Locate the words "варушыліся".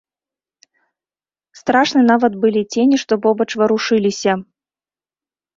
3.63-4.31